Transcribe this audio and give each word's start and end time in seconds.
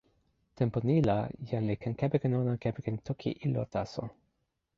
tenpo 0.61 0.77
ni 0.87 0.95
la, 1.07 1.17
jan 1.51 1.63
li 1.67 1.75
ken 1.81 1.97
kepeken 1.99 2.37
ona 2.41 2.53
kepeken 2.65 2.97
toki 3.07 3.31
ilo 3.45 3.63
taso. 3.73 4.03